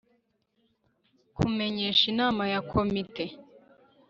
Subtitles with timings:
[1.35, 3.25] kumenyesha Inama ya komite